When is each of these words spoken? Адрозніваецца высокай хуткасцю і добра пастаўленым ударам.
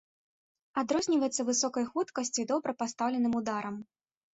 Адрозніваецца 0.83 1.47
высокай 1.51 1.85
хуткасцю 1.93 2.37
і 2.49 2.49
добра 2.57 2.71
пастаўленым 2.85 3.33
ударам. 3.45 3.75